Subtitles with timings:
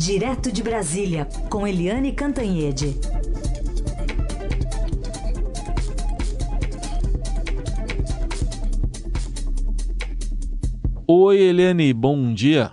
[0.00, 2.98] Direto de Brasília, com Eliane Cantanhede.
[11.06, 12.72] Oi, Eliane, bom dia.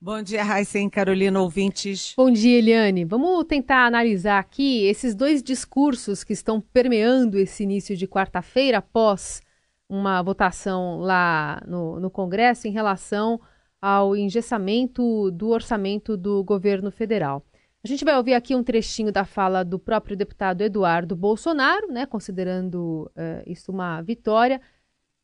[0.00, 2.14] Bom dia, Raíssa e Carolina, ouvintes.
[2.16, 3.04] Bom dia, Eliane.
[3.04, 9.42] Vamos tentar analisar aqui esses dois discursos que estão permeando esse início de quarta-feira após
[9.88, 13.40] uma votação lá no, no Congresso em relação
[13.80, 17.44] ao engessamento do orçamento do governo federal.
[17.84, 22.06] A gente vai ouvir aqui um trechinho da fala do próprio deputado Eduardo Bolsonaro, né,
[22.06, 24.60] considerando uh, isso uma vitória,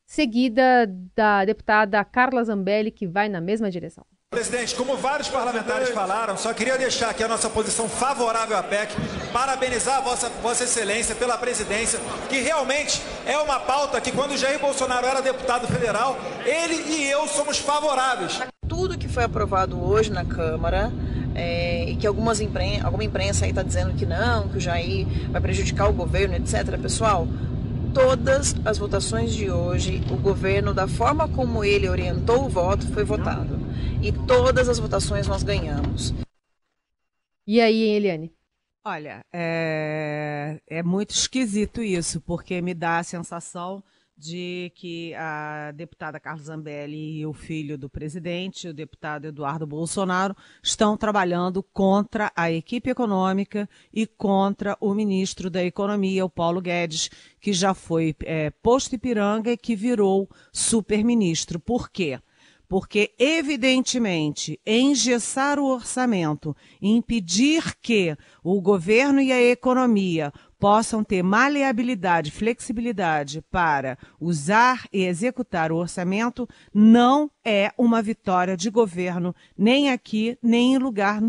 [0.05, 4.05] seguida da deputada Carla Zambelli, que vai na mesma direção.
[4.31, 8.93] Presidente, como vários parlamentares falaram, só queria deixar aqui a nossa posição favorável à PEC,
[9.31, 14.59] parabenizar a vossa, vossa Excelência pela presidência, que realmente é uma pauta que quando Jair
[14.59, 18.41] Bolsonaro era deputado federal, ele e eu somos favoráveis.
[18.67, 20.91] Tudo que foi aprovado hoje na Câmara
[21.33, 25.05] é, e que algumas impren alguma imprensa aí está dizendo que não, que o Jair
[25.29, 26.77] vai prejudicar o governo, etc.
[26.81, 27.27] Pessoal,
[27.95, 33.05] todas as votações de hoje, o governo, da forma como ele orientou o voto, foi
[33.05, 33.57] votado.
[34.03, 36.13] E todas as votações nós ganhamos.
[37.47, 38.33] E aí, Eliane?
[38.83, 43.81] Olha, é, é muito esquisito isso, porque me dá a sensação
[44.17, 50.35] de que a deputada Carlos Zambelli e o filho do presidente, o deputado Eduardo Bolsonaro,
[50.63, 57.09] estão trabalhando contra a equipe econômica e contra o ministro da Economia, o Paulo Guedes,
[57.41, 61.59] que já foi é, posto Ipiranga e que virou superministro.
[61.59, 62.19] Por quê?
[62.67, 70.33] porque, evidentemente, engessar o orçamento, impedir que o governo e a economia
[70.65, 78.71] possam ter maleabilidade, flexibilidade para usar e executar o orçamento, não é uma vitória de
[78.71, 81.21] governo, nem aqui, nem em lugar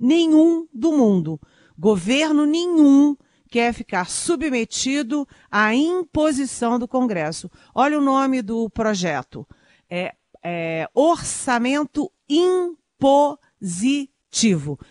[0.00, 1.40] nenhum do mundo.
[1.78, 3.16] Governo nenhum
[3.48, 7.48] quer ficar submetido à imposição do Congresso.
[7.72, 9.46] Olha o nome do projeto.
[9.88, 10.12] É
[10.42, 14.11] é, orçamento impositivo.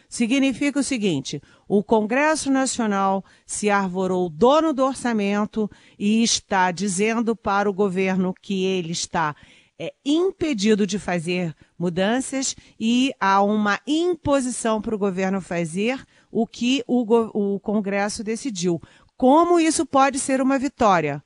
[0.07, 7.67] Significa o seguinte: o Congresso Nacional se arvorou dono do orçamento e está dizendo para
[7.67, 9.35] o governo que ele está
[9.79, 16.83] é, impedido de fazer mudanças e há uma imposição para o governo fazer o que
[16.85, 18.79] o, o Congresso decidiu.
[19.17, 21.23] Como isso pode ser uma vitória?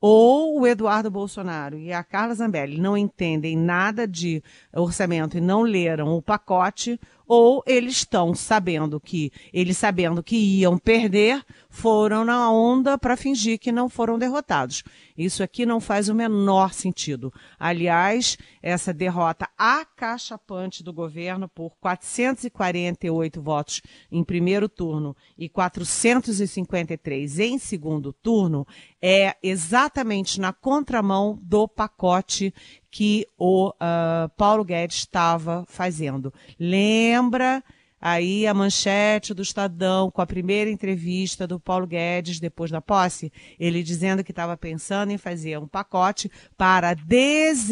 [0.00, 5.62] ou o Eduardo Bolsonaro e a Carla Zambelli não entendem nada de orçamento e não
[5.62, 11.44] leram o pacote, ou eles estão sabendo que, eles sabendo que iam perder,
[11.76, 14.82] foram na onda para fingir que não foram derrotados.
[15.16, 17.30] Isso aqui não faz o menor sentido.
[17.58, 27.58] Aliás, essa derrota acachapante do governo por 448 votos em primeiro turno e 453 em
[27.58, 28.66] segundo turno
[29.00, 32.54] é exatamente na contramão do pacote
[32.90, 36.32] que o uh, Paulo Guedes estava fazendo.
[36.58, 37.62] Lembra
[38.00, 43.32] aí a manchete do Estadão com a primeira entrevista do Paulo Guedes depois da posse,
[43.58, 47.66] ele dizendo que estava pensando em fazer um pacote para desengessar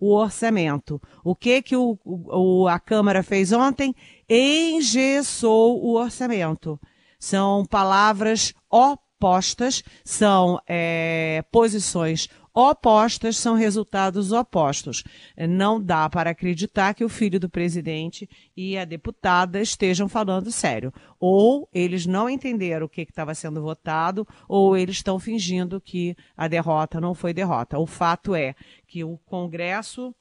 [0.00, 1.00] o orçamento.
[1.24, 3.94] O que que o, o, a Câmara fez ontem?
[4.28, 6.80] Engessou o orçamento.
[7.18, 9.11] São palavras opostas,
[10.04, 15.02] são é, posições opostas são resultados opostos.
[15.48, 20.92] Não dá para acreditar que o filho do presidente e a deputada estejam falando sério.
[21.18, 26.46] Ou eles não entenderam o que estava sendo votado, ou eles estão fingindo que a
[26.46, 27.78] derrota não foi derrota.
[27.78, 28.54] O fato é
[28.86, 30.14] que o Congresso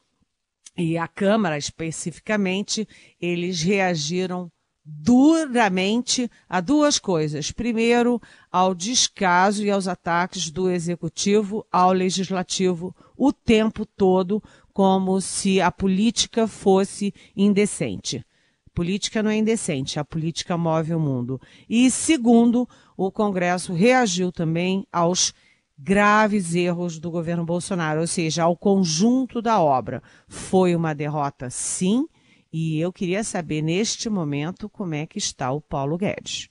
[0.78, 2.88] e a Câmara especificamente,
[3.20, 4.50] eles reagiram
[4.84, 7.52] duramente a duas coisas.
[7.52, 8.22] Primeiro,
[8.52, 14.42] ao descaso e aos ataques do executivo ao legislativo o tempo todo,
[14.74, 18.26] como se a política fosse indecente.
[18.74, 21.40] Política não é indecente, a política move o mundo.
[21.70, 25.34] E segundo, o Congresso reagiu também aos
[25.78, 30.02] graves erros do governo Bolsonaro, ou seja, ao conjunto da obra.
[30.28, 32.08] Foi uma derrota, sim,
[32.52, 36.50] e eu queria saber neste momento como é que está o Paulo Guedes.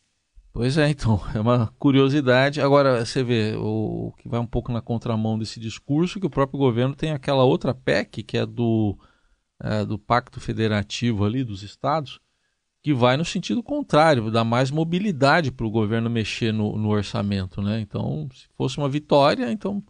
[0.52, 2.60] Pois é, então, é uma curiosidade.
[2.60, 6.58] Agora, você vê, o que vai um pouco na contramão desse discurso, que o próprio
[6.58, 8.98] governo tem aquela outra PEC, que é do,
[9.60, 12.18] é, do Pacto Federativo ali dos estados,
[12.82, 17.60] que vai no sentido contrário, dá mais mobilidade para o governo mexer no, no, orçamento,
[17.60, 17.78] né?
[17.80, 19.84] Então, se fosse uma vitória, então, o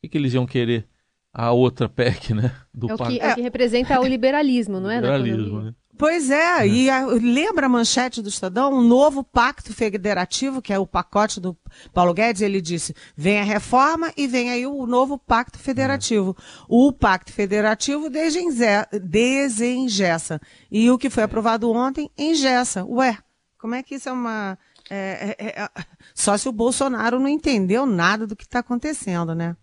[0.00, 0.88] que, que eles iam querer
[1.32, 2.52] a outra PEC, né?
[2.74, 4.96] Do é, o que, é o que representa o liberalismo, não é?
[4.96, 5.74] Liberalismo, né?
[5.96, 8.72] Pois é, e a, lembra a manchete do Estadão?
[8.72, 11.56] Um novo pacto federativo, que é o pacote do
[11.92, 16.36] Paulo Guedes, ele disse, vem a reforma e vem aí o novo pacto federativo.
[16.68, 20.40] O pacto federativo desengessa.
[20.70, 22.84] E o que foi aprovado ontem, engessa.
[22.84, 23.18] Ué,
[23.58, 24.58] como é que isso é uma...
[24.90, 25.68] É, é, é,
[26.14, 29.56] só se o Bolsonaro não entendeu nada do que está acontecendo, né?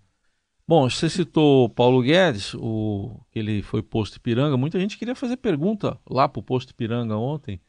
[0.69, 4.55] Bom, você citou Paulo Guedes, o ele foi posto Ipiranga.
[4.55, 7.59] Muita gente queria fazer pergunta lá para o posto Ipiranga ontem,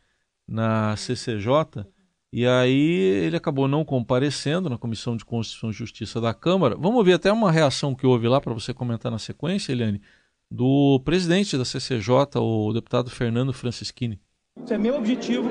[0.47, 1.87] na CCJ,
[2.31, 6.77] e aí ele acabou não comparecendo na Comissão de Constituição e Justiça da Câmara.
[6.77, 10.03] Vamos ver até uma reação que houve lá para você comentar na sequência, Eliane,
[10.51, 14.21] do presidente da CCJ, o deputado Fernando Francischini.
[14.69, 15.49] É meu objetivo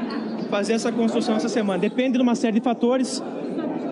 [0.52, 1.80] fazer essa construção essa semana.
[1.80, 3.24] Depende de uma série de fatores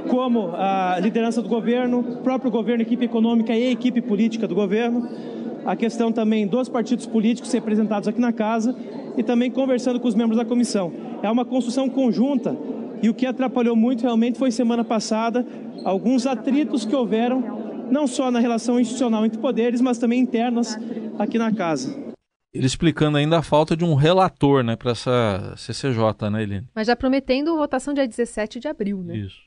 [0.08, 5.08] como a liderança do governo, próprio governo, equipe econômica e equipe política do governo,
[5.66, 8.76] a questão também dos partidos políticos representados aqui na casa
[9.18, 10.92] e também conversando com os membros da comissão.
[11.22, 12.56] É uma construção conjunta
[13.02, 15.46] e o que atrapalhou muito realmente foi semana passada
[15.84, 20.78] alguns atritos que houveram, não só na relação institucional entre poderes, mas também internas
[21.18, 22.08] aqui na casa.
[22.54, 26.68] Ele explicando ainda a falta de um relator né, para essa CCJ, né, Eline?
[26.74, 29.18] Mas já prometendo votação dia 17 de abril, né?
[29.18, 29.47] Isso.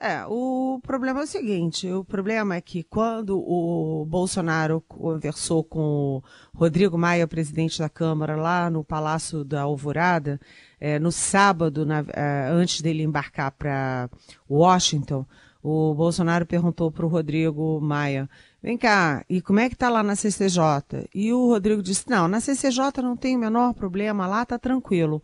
[0.00, 5.80] É, o problema é o seguinte: o problema é que quando o Bolsonaro conversou com
[5.80, 6.22] o
[6.54, 10.40] Rodrigo Maia, presidente da Câmara, lá no Palácio da Alvorada,
[10.80, 14.08] é, no sábado, na, é, antes dele embarcar para
[14.48, 15.26] Washington,
[15.60, 18.30] o Bolsonaro perguntou para o Rodrigo Maia:
[18.62, 21.08] vem cá, e como é que está lá na CCJ?
[21.12, 25.20] E o Rodrigo disse: não, na CCJ não tem o menor problema, lá está tranquilo.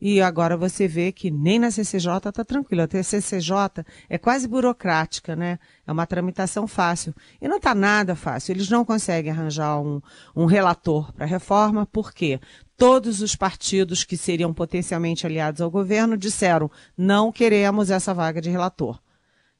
[0.00, 2.82] E agora você vê que nem na CCJ está tranquilo.
[2.82, 5.58] A CCJ é quase burocrática, né?
[5.86, 7.14] É uma tramitação fácil.
[7.40, 8.52] E não está nada fácil.
[8.52, 10.02] Eles não conseguem arranjar um,
[10.34, 12.38] um relator para a reforma, porque
[12.76, 18.50] todos os partidos que seriam potencialmente aliados ao governo disseram não queremos essa vaga de
[18.50, 19.00] relator.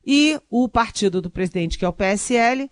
[0.06, 2.70] E o partido do presidente, que é o PSL,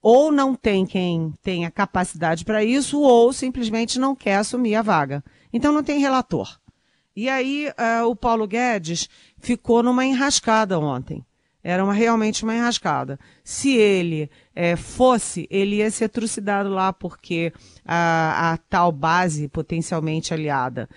[0.00, 5.24] ou não tem quem tenha capacidade para isso, ou simplesmente não quer assumir a vaga.
[5.52, 6.58] Então não tem relator.
[7.18, 9.08] E aí uh, o Paulo Guedes
[9.40, 11.26] ficou numa enrascada ontem.
[11.64, 13.18] Era uma, realmente uma enrascada.
[13.42, 17.52] Se ele é, fosse, ele ia ser trucidado lá, porque
[17.84, 20.88] a, a tal base potencialmente aliada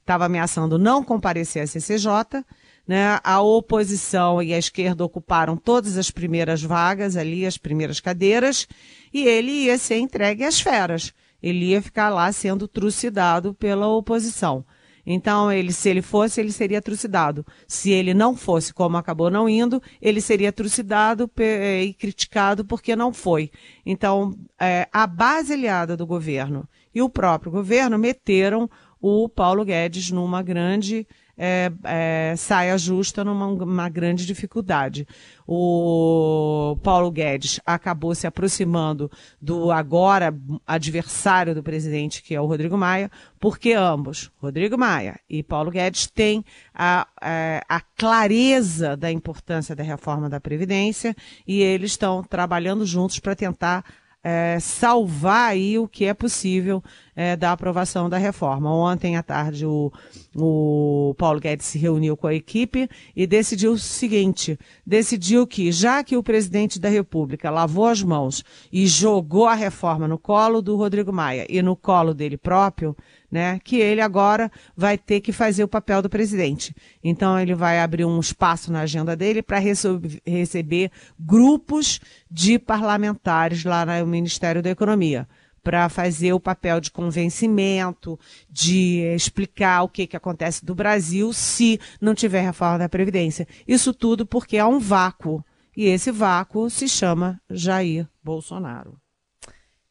[0.00, 2.42] estava é, ameaçando não comparecer à CCJ.
[2.88, 3.20] Né?
[3.22, 8.66] A oposição e a esquerda ocuparam todas as primeiras vagas ali, as primeiras cadeiras,
[9.12, 14.64] e ele ia ser entregue às feras ele ia ficar lá sendo trucidado pela oposição.
[15.04, 17.44] Então, ele, se ele fosse, ele seria trucidado.
[17.66, 23.12] Se ele não fosse, como acabou não indo, ele seria trucidado e criticado porque não
[23.12, 23.50] foi.
[23.84, 30.10] Então, é, a base aliada do governo e o próprio governo meteram o Paulo Guedes
[30.12, 31.06] numa grande
[31.44, 35.08] é, é, saia justa numa grande dificuldade.
[35.44, 39.10] O Paulo Guedes acabou se aproximando
[39.40, 40.32] do agora
[40.64, 43.10] adversário do presidente, que é o Rodrigo Maia,
[43.40, 49.82] porque ambos, Rodrigo Maia e Paulo Guedes, têm a, a, a clareza da importância da
[49.82, 51.12] reforma da Previdência
[51.44, 53.84] e eles estão trabalhando juntos para tentar
[54.22, 56.82] é, salvar aí o que é possível
[57.14, 58.74] é, da aprovação da reforma.
[58.74, 59.92] Ontem à tarde o,
[60.34, 66.02] o Paulo Guedes se reuniu com a equipe e decidiu o seguinte: decidiu que, já
[66.02, 70.76] que o presidente da República lavou as mãos e jogou a reforma no colo do
[70.76, 72.96] Rodrigo Maia e no colo dele próprio,
[73.30, 76.74] né, que ele agora vai ter que fazer o papel do presidente.
[77.02, 82.00] Então ele vai abrir um espaço na agenda dele para receber grupos
[82.30, 85.26] de parlamentares lá no Ministério da Economia
[85.62, 88.18] para fazer o papel de convencimento,
[88.50, 93.46] de explicar o que, que acontece do Brasil se não tiver reforma da Previdência.
[93.66, 95.44] Isso tudo porque há um vácuo.
[95.76, 99.00] E esse vácuo se chama Jair Bolsonaro.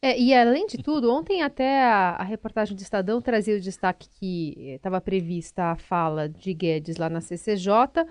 [0.04, 4.08] É, e além de tudo, ontem até a, a reportagem do Estadão trazia o destaque
[4.18, 8.04] que estava prevista a fala de Guedes lá na CCJ.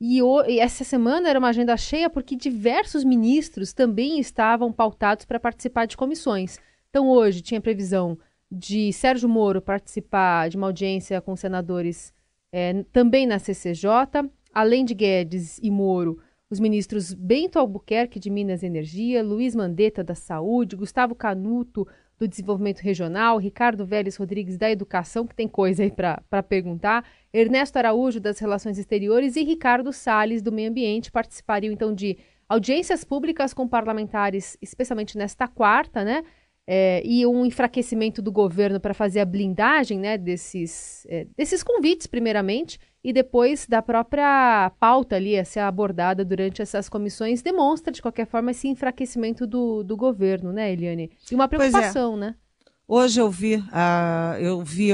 [0.00, 5.26] E, o, e, essa semana era uma agenda cheia porque diversos ministros também estavam pautados
[5.26, 6.58] para participar de comissões.
[6.94, 8.16] Então, hoje tinha previsão
[8.48, 12.14] de Sérgio Moro participar de uma audiência com senadores
[12.52, 13.90] é, também na CCJ,
[14.52, 20.04] além de Guedes e Moro os ministros Bento Albuquerque, de Minas e Energia, Luiz Mandetta,
[20.04, 21.84] da Saúde, Gustavo Canuto,
[22.16, 27.76] do Desenvolvimento Regional, Ricardo Vélez Rodrigues, da Educação, que tem coisa aí para perguntar, Ernesto
[27.76, 32.16] Araújo, das Relações Exteriores e Ricardo Salles, do Meio Ambiente, participariam então de
[32.48, 36.22] audiências públicas com parlamentares, especialmente nesta quarta, né?
[36.66, 42.06] É, e um enfraquecimento do governo para fazer a blindagem né, desses, é, desses convites,
[42.06, 48.00] primeiramente, e depois da própria pauta ali a ser abordada durante essas comissões, demonstra, de
[48.00, 51.10] qualquer forma, esse enfraquecimento do, do governo, né, Eliane?
[51.30, 52.18] E uma preocupação, é.
[52.18, 52.34] né?
[52.86, 54.90] Hoje eu vi, uh, eu vi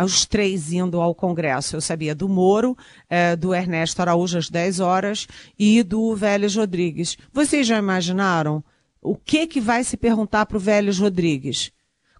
[0.00, 1.74] os três indo ao Congresso.
[1.74, 5.26] Eu sabia do Moro, uh, do Ernesto Araújo às 10 horas
[5.58, 7.18] e do Vélez Rodrigues.
[7.32, 8.62] Vocês já imaginaram
[9.04, 11.70] o que, que vai se perguntar para o Vélez Rodrigues?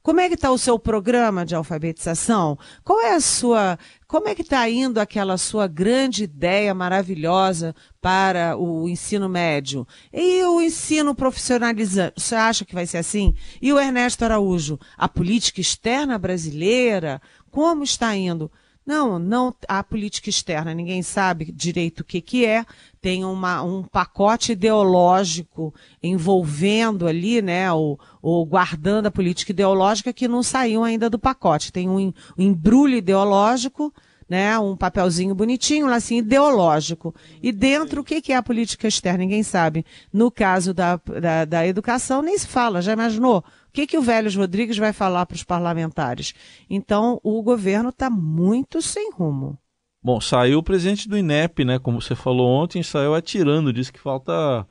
[0.03, 2.59] Como é que está o seu programa de alfabetização?
[2.85, 8.55] Qual é a sua, como é que está indo aquela sua grande ideia maravilhosa para
[8.55, 9.89] o ensino médio?
[10.13, 12.21] E o ensino profissionalizante?
[12.21, 13.35] Você acha que vai ser assim?
[13.63, 17.19] E o Ernesto Araújo, a política externa brasileira,
[17.51, 18.53] como está indo?
[18.87, 22.67] Não, não a política externa, ninguém sabe direito o que, que é.
[23.01, 30.29] Tem uma, um pacote ideológico envolvendo ali, né, o, o guardando a política ideológica que
[30.29, 31.73] não saiu ainda do pacote.
[31.73, 33.91] Tem um, um embrulho ideológico,
[34.29, 37.15] né, um papelzinho bonitinho, assim, ideológico.
[37.43, 39.19] E dentro, o que, que é a política externa?
[39.19, 39.85] Ninguém sabe.
[40.13, 42.83] No caso da, da, da educação, nem se fala.
[42.83, 43.43] Já imaginou?
[43.75, 46.33] Que, que o Vélez Rodrigues vai falar para os parlamentares?
[46.71, 49.59] Então, o governo está muito sem rumo.
[50.01, 51.79] Bom, saiu o presidente do INEP, né?
[51.81, 54.65] Como você falou ontem, saiu atirando, disse que falta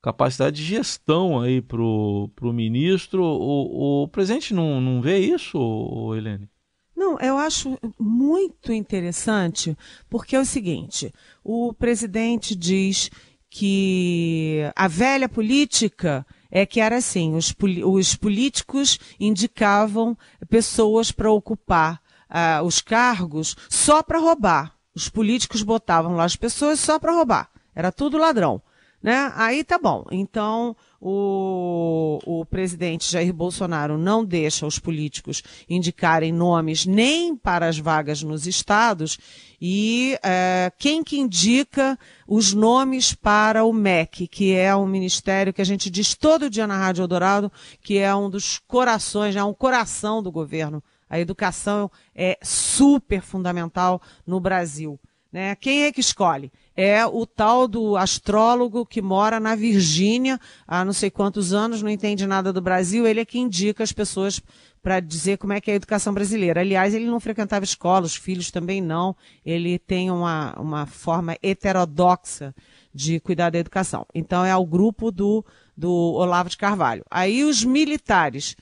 [0.00, 3.22] capacidade de gestão aí para o ministro.
[3.22, 6.48] O, o presidente não, não vê isso, Helene?
[6.96, 9.76] Não, eu acho muito interessante,
[10.08, 11.12] porque é o seguinte:
[11.44, 13.10] o presidente diz
[13.50, 20.16] que a velha política é que era assim, os, os políticos indicavam
[20.48, 22.00] pessoas para ocupar
[22.30, 24.74] uh, os cargos só para roubar.
[24.94, 27.50] Os políticos botavam lá as pessoas só para roubar.
[27.74, 28.62] Era tudo ladrão.
[29.06, 29.32] Né?
[29.36, 30.04] Aí tá bom.
[30.10, 37.78] Então, o, o presidente Jair Bolsonaro não deixa os políticos indicarem nomes nem para as
[37.78, 39.16] vagas nos estados
[39.62, 41.96] e é, quem que indica
[42.26, 46.66] os nomes para o MEC, que é um ministério que a gente diz todo dia
[46.66, 50.82] na Rádio Eldorado, que é um dos corações, é um coração do governo.
[51.08, 54.98] A educação é super fundamental no Brasil.
[55.32, 55.54] Né?
[55.54, 56.50] Quem é que escolhe?
[56.76, 61.88] É o tal do astrólogo que mora na Virgínia há não sei quantos anos, não
[61.88, 64.42] entende nada do Brasil, ele é que indica as pessoas
[64.86, 66.60] para dizer como é que é a educação brasileira.
[66.60, 69.16] Aliás, ele não frequentava escola, os filhos também não.
[69.44, 72.54] Ele tem uma, uma forma heterodoxa
[72.94, 74.06] de cuidar da educação.
[74.14, 75.44] Então é o grupo do,
[75.76, 77.04] do Olavo de Carvalho.
[77.10, 78.54] Aí os militares.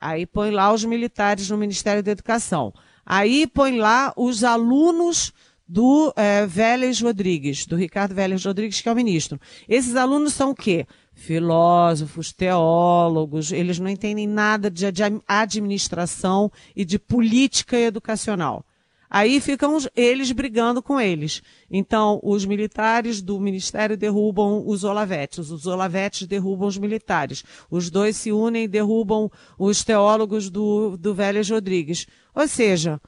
[0.00, 2.72] Aí põe lá os militares no Ministério da Educação.
[3.04, 5.30] Aí põe lá os alunos
[5.68, 9.40] do é, Vélez Rodrigues, do Ricardo Vélez Rodrigues, que é o ministro.
[9.68, 10.86] Esses alunos são o quê?
[11.12, 14.86] Filósofos, teólogos, eles não entendem nada de
[15.26, 18.64] administração e de política educacional.
[19.08, 21.42] Aí ficam eles brigando com eles.
[21.70, 27.44] Então, os militares do ministério derrubam os Olavetes, os Olavetes derrubam os militares.
[27.70, 32.06] Os dois se unem e derrubam os teólogos do, do Vélez Rodrigues.
[32.34, 33.00] Ou seja,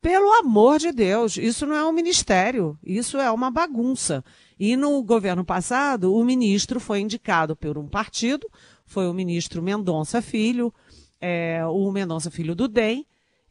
[0.00, 4.24] pelo amor de Deus, isso não é um ministério, isso é uma bagunça.
[4.58, 8.48] E no governo passado, o ministro foi indicado por um partido,
[8.84, 10.72] foi o ministro Mendonça Filho,
[11.20, 13.06] é, o Mendonça Filho do DEM,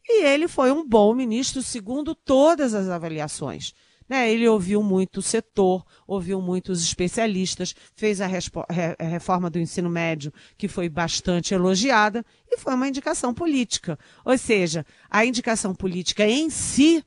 [0.08, 3.74] e ele foi um bom ministro segundo todas as avaliações.
[4.08, 4.30] Né?
[4.30, 10.32] Ele ouviu muito o setor, ouviu muitos especialistas, fez a, a reforma do ensino médio,
[10.56, 13.98] que foi bastante elogiada, e foi uma indicação política.
[14.24, 17.04] Ou seja, a indicação política em si,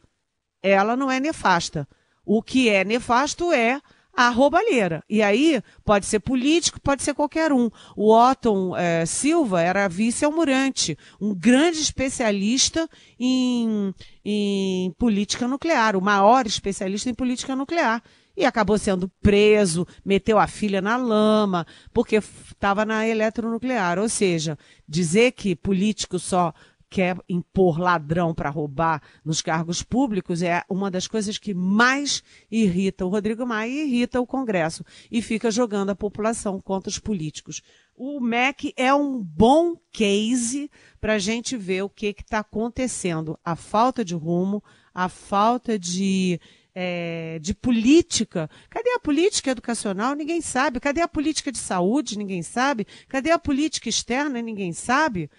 [0.61, 1.87] ela não é nefasta.
[2.25, 3.81] O que é nefasto é
[4.19, 5.01] a roubalheira.
[5.09, 7.69] E aí pode ser político, pode ser qualquer um.
[7.95, 13.95] O Otton é, Silva era vice-almirante, um grande especialista em,
[14.25, 18.03] em política nuclear, o maior especialista em política nuclear.
[18.35, 23.97] E acabou sendo preso, meteu a filha na lama, porque estava na eletronuclear.
[23.99, 26.53] Ou seja, dizer que político só
[26.89, 33.05] quer impor ladrão para roubar nos cargos públicos é uma das coisas que mais irrita
[33.05, 37.61] o Rodrigo Maia e irrita o Congresso e fica jogando a população contra os políticos.
[37.95, 43.37] O MEC é um bom case para a gente ver o que está acontecendo.
[43.43, 46.39] A falta de rumo, a falta de,
[46.73, 48.49] é, de política.
[48.69, 50.15] Cadê a política educacional?
[50.15, 50.79] Ninguém sabe.
[50.79, 52.17] Cadê a política de saúde?
[52.17, 52.87] Ninguém sabe.
[53.09, 54.41] Cadê a política externa?
[54.41, 55.29] Ninguém sabe.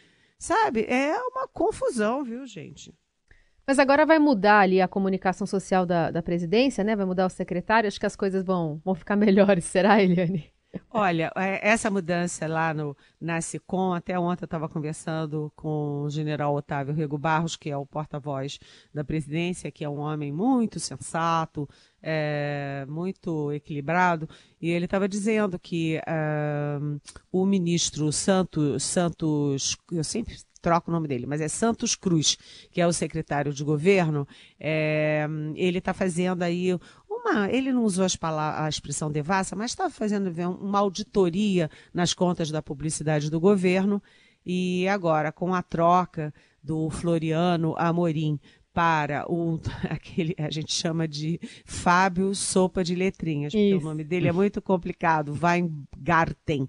[0.41, 0.87] Sabe?
[0.89, 2.95] É uma confusão, viu, gente?
[3.67, 6.97] Mas agora vai mudar ali a comunicação social da, da presidência, né?
[6.97, 7.87] Vai mudar o secretário.
[7.87, 10.51] Acho que as coisas vão, vão ficar melhores, será, Eliane?
[10.93, 16.11] Olha, é, essa mudança lá no, na SICOM, até ontem eu estava conversando com o
[16.11, 18.59] general Otávio Rego Barros, que é o porta-voz
[18.95, 21.69] da presidência, que é um homem muito sensato,
[22.01, 24.29] é, muito equilibrado,
[24.61, 27.01] e ele estava dizendo que uh,
[27.33, 32.37] o ministro Santos, Santos, eu sempre troco o nome dele, mas é Santos Cruz,
[32.71, 34.27] que é o secretário de governo,
[34.59, 36.79] é, ele está fazendo aí
[37.11, 42.63] uma, ele não usou a expressão devassa, mas estava fazendo uma auditoria nas contas da
[42.63, 44.01] publicidade do governo.
[44.47, 48.39] E agora, com a troca do Floriano Amorim
[48.73, 49.59] para o
[49.91, 53.85] aquele a gente chama de Fábio Sopa de Letrinhas, porque Isso.
[53.85, 56.69] o nome dele é muito complicado, Weingarten.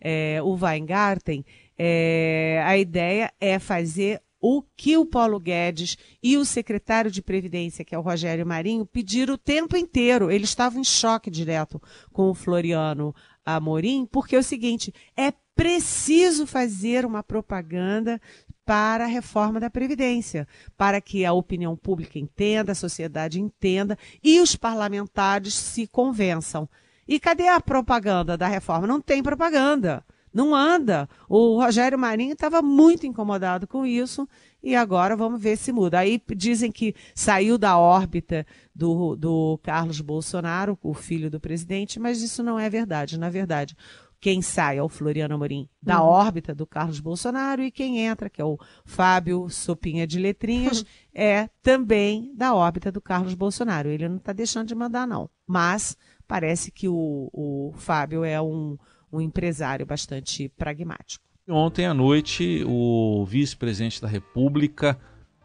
[0.00, 1.44] É, o Weingarten,
[1.78, 7.84] é, a ideia é fazer o que o Paulo Guedes e o secretário de Previdência,
[7.84, 10.32] que é o Rogério Marinho, pediram o tempo inteiro.
[10.32, 11.80] Eles estavam em choque direto
[12.12, 13.14] com o Floriano
[13.46, 18.20] Amorim, porque é o seguinte: é preciso fazer uma propaganda
[18.64, 20.46] para a reforma da Previdência,
[20.76, 26.68] para que a opinião pública entenda, a sociedade entenda e os parlamentares se convençam.
[27.06, 28.86] E cadê a propaganda da reforma?
[28.86, 30.04] Não tem propaganda.
[30.32, 31.08] Não anda.
[31.28, 34.28] O Rogério Marinho estava muito incomodado com isso
[34.62, 35.98] e agora vamos ver se muda.
[35.98, 42.22] Aí dizem que saiu da órbita do, do Carlos Bolsonaro, o filho do presidente, mas
[42.22, 43.18] isso não é verdade.
[43.18, 43.76] Na verdade,
[44.22, 46.08] quem sai é o Floriano Amorim da uhum.
[46.08, 51.48] órbita do Carlos Bolsonaro e quem entra, que é o Fábio Sopinha de Letrinhas, é
[51.60, 53.88] também da órbita do Carlos Bolsonaro.
[53.88, 55.28] Ele não está deixando de mandar, não.
[55.44, 55.96] Mas
[56.28, 58.78] parece que o, o Fábio é um
[59.12, 61.24] um empresário bastante pragmático.
[61.48, 64.98] Ontem à noite, o vice-presidente da República,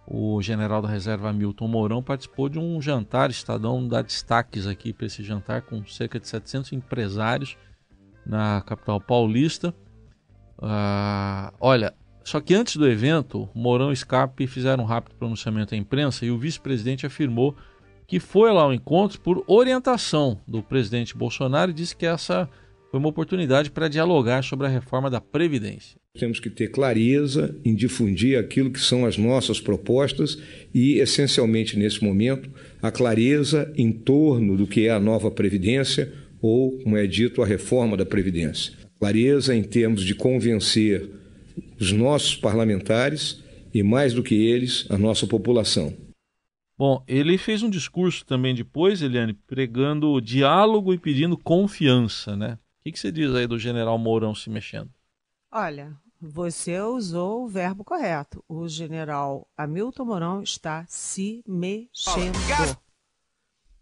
[0.08, 3.30] o general da reserva Milton Mourão, participou de um jantar.
[3.30, 7.58] Estadão dá destaques aqui para esse jantar com cerca de 700 empresários
[8.26, 9.74] na capital paulista.
[10.60, 11.94] Uh, olha,
[12.24, 16.32] só que antes do evento, Mourão e Scarpe fizeram um rápido pronunciamento à imprensa e
[16.32, 17.56] o vice-presidente afirmou
[18.06, 22.50] que foi lá ao encontro por orientação do presidente Bolsonaro e disse que essa
[22.90, 26.00] foi uma oportunidade para dialogar sobre a reforma da Previdência.
[26.18, 30.42] Temos que ter clareza em difundir aquilo que são as nossas propostas
[30.74, 32.50] e, essencialmente nesse momento,
[32.82, 37.46] a clareza em torno do que é a nova Previdência ou, como é dito, a
[37.46, 38.74] reforma da Previdência.
[39.00, 41.10] Clareza em termos de convencer
[41.80, 45.94] os nossos parlamentares e, mais do que eles, a nossa população.
[46.78, 52.58] Bom, ele fez um discurso também depois, Eliane, pregando diálogo e pedindo confiança, né?
[52.88, 54.90] Que, que você diz aí do general Mourão se mexendo?
[55.52, 58.44] Olha, você usou o verbo correto.
[58.48, 62.38] O general Hamilton Mourão está se mexendo.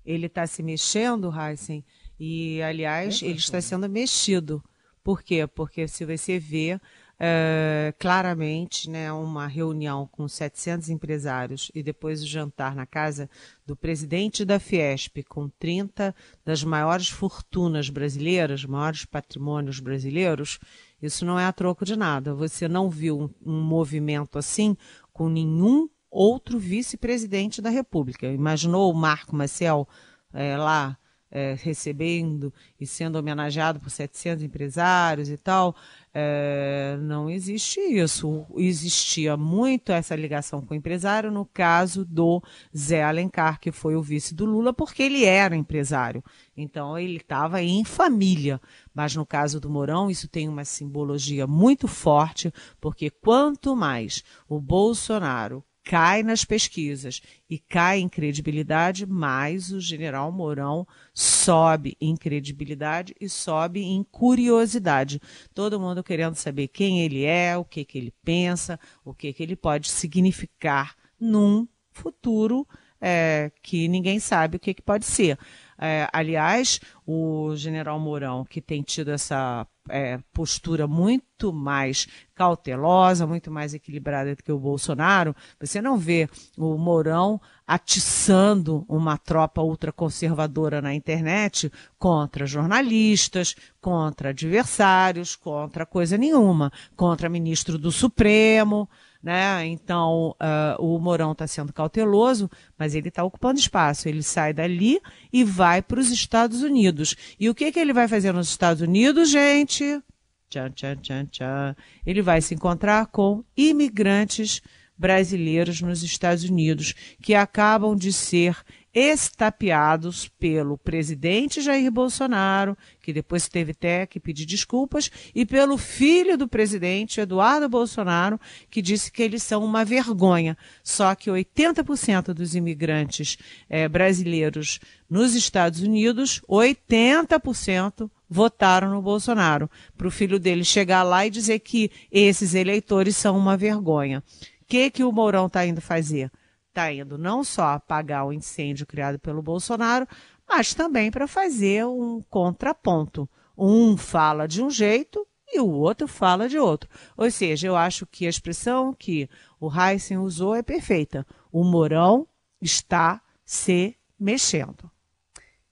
[0.04, 1.84] Ele está se mexendo, Heisen,
[2.20, 4.64] e, aliás, ele está sendo mexido.
[5.04, 5.48] Por quê?
[5.48, 6.80] Porque se você vê
[7.20, 13.30] é, claramente né, uma reunião com 700 empresários e depois o jantar na casa
[13.66, 20.60] do presidente da Fiesp com 30 das maiores fortunas brasileiras, maiores patrimônios brasileiros,
[21.02, 22.34] isso não é a troco de nada.
[22.34, 24.76] Você não viu um, um movimento assim
[25.14, 28.28] com nenhum outro vice-presidente da República.
[28.28, 29.88] Imaginou o Marco Maciel
[30.34, 30.98] é, lá
[31.30, 35.76] é, recebendo e sendo homenageado por 700 empresários e tal.
[36.18, 38.46] É, não existe isso.
[38.56, 42.42] Existia muito essa ligação com o empresário no caso do
[42.76, 46.24] Zé Alencar, que foi o vice do Lula, porque ele era empresário.
[46.56, 48.62] Então ele estava em família.
[48.94, 52.50] Mas no caso do Mourão, isso tem uma simbologia muito forte,
[52.80, 60.32] porque quanto mais o Bolsonaro cai nas pesquisas e cai em credibilidade, mais o general
[60.32, 65.22] Mourão sobe em credibilidade e sobe em curiosidade.
[65.54, 69.44] Todo mundo querendo saber quem ele é, o que, que ele pensa, o que, que
[69.44, 72.68] ele pode significar num futuro
[73.00, 75.38] é, que ninguém sabe o que, que pode ser.
[75.78, 83.52] É, aliás, o general Mourão, que tem tido essa é, postura muito mais cautelosa, muito
[83.52, 90.82] mais equilibrada do que o Bolsonaro, você não vê o Mourão atiçando uma tropa ultraconservadora
[90.82, 98.90] na internet contra jornalistas, contra adversários, contra coisa nenhuma, contra ministro do Supremo.
[99.26, 99.66] Né?
[99.66, 104.08] Então, uh, o Mourão está sendo cauteloso, mas ele está ocupando espaço.
[104.08, 105.02] Ele sai dali
[105.34, 107.16] e vai para os Estados Unidos.
[107.40, 110.00] E o que, que ele vai fazer nos Estados Unidos, gente?
[110.48, 111.76] Tchan, tchan, tchan, tchan.
[112.06, 114.62] Ele vai se encontrar com imigrantes
[114.96, 118.56] brasileiros nos Estados Unidos, que acabam de ser
[118.96, 126.38] estapeados pelo presidente Jair Bolsonaro, que depois teve até que pedir desculpas, e pelo filho
[126.38, 130.58] do presidente, Eduardo Bolsonaro, que disse que eles são uma vergonha.
[130.82, 133.38] Só que 80% dos imigrantes
[133.70, 134.80] é, brasileiros
[135.10, 141.60] nos Estados Unidos, 80% votaram no Bolsonaro, para o filho dele chegar lá e dizer
[141.60, 144.24] que esses eleitores são uma vergonha.
[144.62, 146.32] O que, que o Mourão está indo fazer?
[146.76, 150.06] Está indo não só apagar o incêndio criado pelo Bolsonaro,
[150.48, 153.30] mas também para fazer um contraponto.
[153.58, 156.90] Um fala de um jeito e o outro fala de outro.
[157.16, 161.26] Ou seja, eu acho que a expressão que o Heisen usou é perfeita.
[161.50, 162.28] O Mourão
[162.62, 164.92] está se mexendo.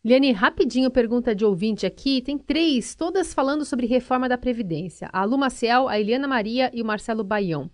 [0.05, 2.21] Liane, rapidinho pergunta de ouvinte aqui.
[2.21, 5.09] Tem três, todas falando sobre reforma da Previdência.
[5.11, 7.69] A Lu Maciel, a Eliana Maria e o Marcelo Baião.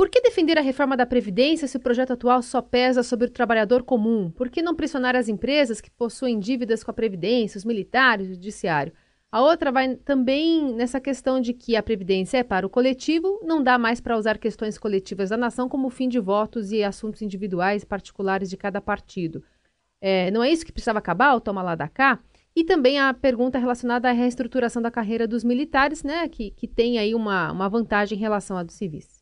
[0.00, 3.30] Por que defender a reforma da Previdência se o projeto atual só pesa sobre o
[3.30, 4.30] trabalhador comum?
[4.30, 8.30] Por que não pressionar as empresas que possuem dívidas com a Previdência, os militares, o
[8.30, 8.94] judiciário?
[9.30, 13.62] A outra vai também nessa questão de que a Previdência é para o coletivo, não
[13.62, 17.84] dá mais para usar questões coletivas da nação como fim de votos e assuntos individuais
[17.84, 19.44] particulares de cada partido.
[20.00, 22.18] É, não é isso que precisava acabar, o toma lá da cá?
[22.56, 26.98] E também a pergunta relacionada à reestruturação da carreira dos militares, né, que, que tem
[26.98, 29.19] aí uma, uma vantagem em relação à dos civis.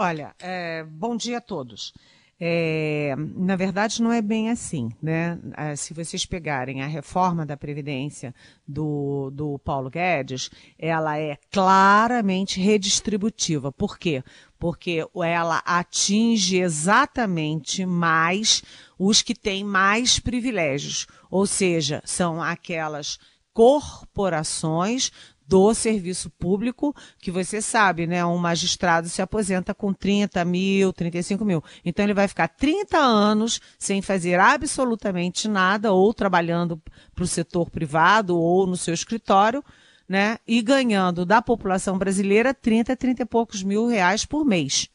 [0.00, 1.92] Olha, é, bom dia a todos.
[2.40, 4.90] É, na verdade, não é bem assim.
[5.02, 5.36] Né?
[5.56, 8.32] É, se vocês pegarem a reforma da Previdência
[8.64, 13.72] do, do Paulo Guedes, ela é claramente redistributiva.
[13.72, 14.22] Por quê?
[14.56, 18.62] Porque ela atinge exatamente mais
[18.96, 21.08] os que têm mais privilégios.
[21.28, 23.18] Ou seja, são aquelas
[23.52, 25.10] corporações
[25.48, 28.22] do serviço público, que você sabe, né?
[28.24, 31.64] Um magistrado se aposenta com 30 mil, 35 mil.
[31.82, 36.80] Então ele vai ficar 30 anos sem fazer absolutamente nada, ou trabalhando
[37.14, 39.64] para o setor privado, ou no seu escritório,
[40.06, 40.36] né?
[40.46, 44.90] E ganhando da população brasileira 30, 30 e poucos mil reais por mês.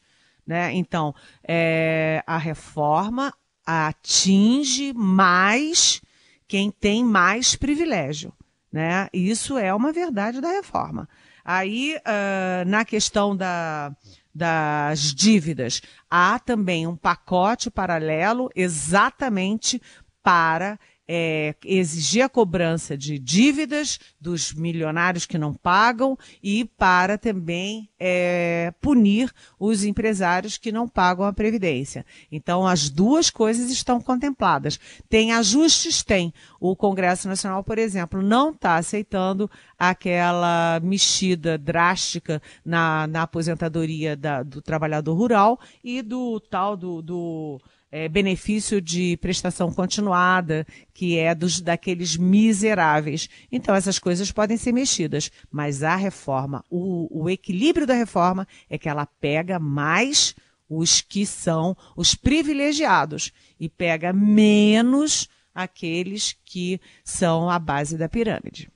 [0.46, 0.72] Né?
[0.74, 3.32] Então, é, a reforma
[3.66, 6.00] atinge mais
[6.46, 8.32] quem tem mais privilégio.
[8.74, 9.08] Né?
[9.12, 11.08] Isso é uma verdade da reforma.
[11.44, 13.94] Aí, uh, na questão da,
[14.34, 19.80] das dívidas, há também um pacote paralelo exatamente
[20.24, 27.88] para é, exigir a cobrança de dívidas dos milionários que não pagam e para também
[27.98, 32.06] é, punir os empresários que não pagam a Previdência.
[32.32, 34.78] Então, as duas coisas estão contempladas.
[35.08, 36.02] Tem ajustes?
[36.02, 36.32] Tem.
[36.58, 44.42] O Congresso Nacional, por exemplo, não está aceitando aquela mexida drástica na, na aposentadoria da,
[44.42, 47.60] do trabalhador rural e do tal do, do
[47.94, 53.28] é, benefício de prestação continuada, que é dos daqueles miseráveis.
[53.52, 58.76] Então, essas coisas podem ser mexidas, mas a reforma, o, o equilíbrio da reforma é
[58.76, 60.34] que ela pega mais
[60.68, 63.30] os que são os privilegiados
[63.60, 68.73] e pega menos aqueles que são a base da pirâmide.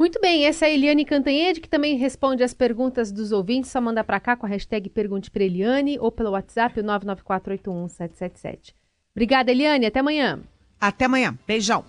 [0.00, 3.70] Muito bem, essa é a Eliane Cantanhede, que também responde as perguntas dos ouvintes.
[3.70, 8.72] Só mandar para cá com a hashtag Pergunte para Eliane ou pelo WhatsApp, o 994811777.
[9.14, 9.84] Obrigada, Eliane.
[9.84, 10.40] Até amanhã.
[10.80, 11.38] Até amanhã.
[11.46, 11.84] Beijão.